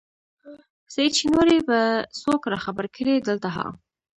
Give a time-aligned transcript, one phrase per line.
[0.93, 1.79] سعید شېنواری به
[2.21, 3.67] څوک راخبر کړي دلته ها؟